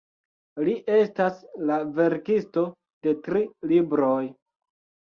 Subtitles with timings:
[0.69, 1.37] Li estas
[1.71, 2.65] la verkisto
[3.05, 4.21] de tri libroj.